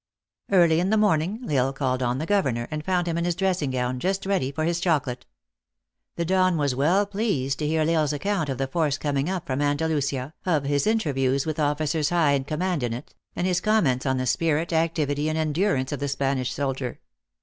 Early 0.49 0.79
in 0.79 0.89
the 0.89 0.97
morning, 0.97 1.45
L 1.47 1.51
Isle 1.67 1.73
called 1.73 2.01
on 2.01 2.17
the 2.17 2.25
governor, 2.25 2.67
and 2.71 2.83
found 2.83 3.05
him 3.07 3.19
in 3.19 3.23
his 3.23 3.35
dressing 3.35 3.69
gown, 3.69 3.99
just 3.99 4.25
ready 4.25 4.51
for 4.51 4.63
his 4.63 4.79
chocolate. 4.79 5.27
The 6.15 6.25
Don 6.25 6.57
was 6.57 6.73
well 6.73 7.05
pleased 7.05 7.59
to 7.59 7.67
hear 7.67 7.81
L 7.83 7.89
Isle 7.91 8.05
s 8.05 8.11
account 8.13 8.49
of 8.49 8.57
the 8.57 8.65
force 8.65 8.97
coming 8.97 9.29
up 9.29 9.45
from 9.45 9.61
Andalusia, 9.61 10.33
of 10.43 10.63
his 10.63 10.87
interviews 10.87 11.45
with 11.45 11.59
officers 11.59 12.09
high 12.09 12.31
in 12.31 12.45
command 12.45 12.81
in 12.81 12.93
it, 12.93 13.13
and 13.35 13.45
his 13.45 13.61
comments 13.61 14.07
on 14.07 14.17
the 14.17 14.25
spirit, 14.25 14.73
activity, 14.73 15.27
arid 15.29 15.37
endurance 15.37 15.91
of 15.91 15.99
the 15.99 16.07
Spanish 16.07 16.51
soldier. 16.51 16.99